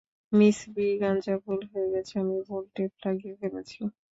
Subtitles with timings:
[0.31, 3.79] Miss Braganza ভুল হয়ে গেছে আমি ভুল টেপ লাগিয়ে ফেলেছি।